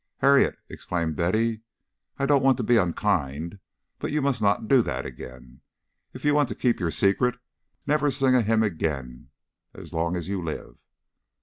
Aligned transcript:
"Harriet!" 0.17 0.55
exclaimed 0.67 1.15
Betty. 1.15 1.61
"I 2.17 2.25
don't 2.25 2.41
want 2.43 2.57
to 2.57 2.63
be 2.63 2.75
unkind, 2.75 3.59
but 3.99 4.11
you 4.11 4.19
must 4.19 4.41
not 4.41 4.67
do 4.67 4.81
that 4.81 5.05
again. 5.05 5.61
If 6.11 6.25
you 6.25 6.33
want 6.33 6.49
to 6.49 6.55
keep 6.55 6.79
your 6.79 6.89
secret, 6.89 7.35
never 7.85 8.09
sing 8.09 8.33
a 8.33 8.41
hymn 8.41 8.63
again 8.63 9.29
as 9.75 9.93
long 9.93 10.15
as 10.15 10.27
you 10.27 10.41
live." 10.43 10.77